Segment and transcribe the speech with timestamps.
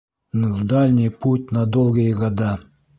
[0.33, 2.57] В дальний путь, на долгие года...